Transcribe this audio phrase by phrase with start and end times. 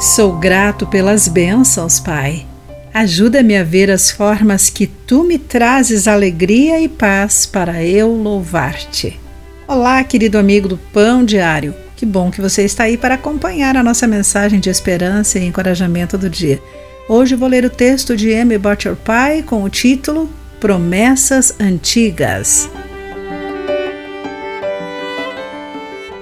[0.00, 2.46] Sou grato pelas bênçãos, Pai.
[2.94, 9.20] Ajuda-me a ver as formas que tu me trazes alegria e paz para eu louvar-te.
[9.68, 11.74] Olá, querido amigo do Pão Diário.
[11.96, 16.16] Que bom que você está aí para acompanhar a nossa mensagem de esperança e encorajamento
[16.16, 16.58] do dia.
[17.06, 22.70] Hoje vou ler o texto de Amy Butcher Pai com o título Promessas Antigas.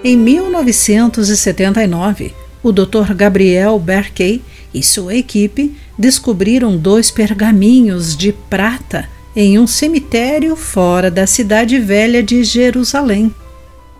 [0.02, 2.34] Em 1979,
[2.68, 3.14] o Dr.
[3.14, 4.42] Gabriel Berkey
[4.74, 12.22] e sua equipe descobriram dois pergaminhos de prata em um cemitério fora da cidade velha
[12.22, 13.34] de Jerusalém.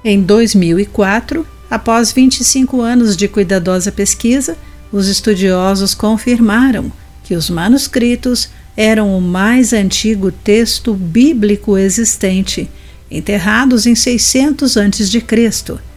[0.04, 4.56] Em 2004, após 25 anos de cuidadosa pesquisa,
[4.92, 6.92] os estudiosos confirmaram
[7.24, 12.68] que os manuscritos eram o mais antigo texto bíblico existente,
[13.10, 15.87] enterrados em 600 a.C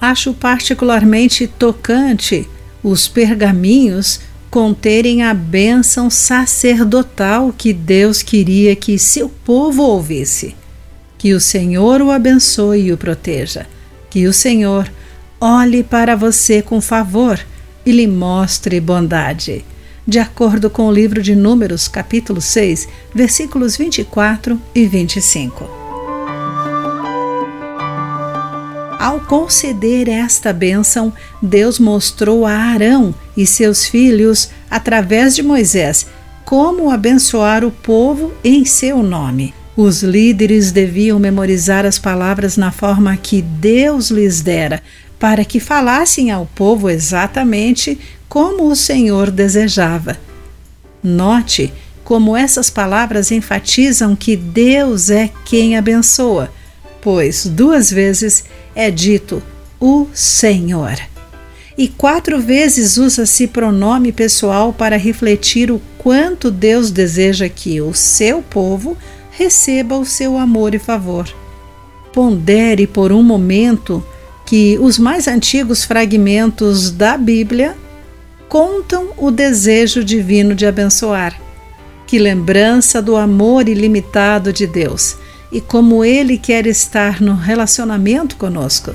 [0.00, 2.48] acho particularmente tocante
[2.82, 10.56] os pergaminhos conterem a bênção sacerdotal que Deus queria que seu povo ouvisse.
[11.18, 13.66] Que o Senhor o abençoe e o proteja.
[14.08, 14.90] Que o Senhor
[15.40, 17.38] olhe para você com favor
[17.84, 19.64] e lhe mostre bondade.
[20.06, 25.77] De acordo com o livro de Números, capítulo 6, versículos 24 e 25.
[28.98, 36.06] Ao conceder esta bênção, Deus mostrou a Arão e seus filhos, através de Moisés,
[36.44, 39.54] como abençoar o povo em seu nome.
[39.76, 44.82] Os líderes deviam memorizar as palavras na forma que Deus lhes dera,
[45.16, 47.96] para que falassem ao povo exatamente
[48.28, 50.18] como o Senhor desejava.
[51.00, 56.50] Note como essas palavras enfatizam que Deus é quem abençoa
[57.00, 58.44] pois duas vezes
[58.78, 59.42] é dito
[59.80, 60.96] o Senhor.
[61.76, 68.40] E quatro vezes usa-se pronome pessoal para refletir o quanto Deus deseja que o seu
[68.40, 68.96] povo
[69.32, 71.28] receba o seu amor e favor.
[72.12, 74.00] Pondere por um momento
[74.46, 77.76] que os mais antigos fragmentos da Bíblia
[78.48, 81.36] contam o desejo divino de abençoar.
[82.06, 85.16] Que lembrança do amor ilimitado de Deus!
[85.50, 88.94] E como Ele quer estar no relacionamento conosco.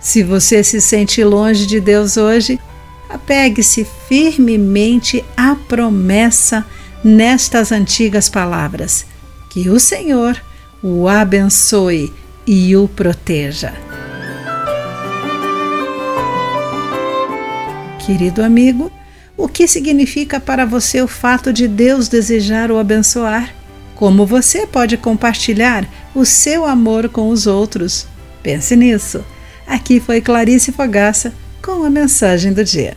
[0.00, 2.60] Se você se sente longe de Deus hoje,
[3.08, 6.64] apegue-se firmemente à promessa
[7.02, 9.06] nestas antigas palavras.
[9.50, 10.40] Que o Senhor
[10.82, 12.12] o abençoe
[12.46, 13.72] e o proteja.
[18.06, 18.90] Querido amigo,
[19.36, 23.57] o que significa para você o fato de Deus desejar o abençoar?
[23.98, 28.06] Como você pode compartilhar o seu amor com os outros?
[28.44, 29.24] Pense nisso.
[29.66, 32.96] Aqui foi Clarice Fogaça com a mensagem do dia.